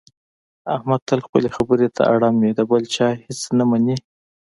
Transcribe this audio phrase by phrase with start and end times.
[0.75, 3.95] احمد تل خپلې خبرې ته اړم وي، د بل چا هېڅ نه مني.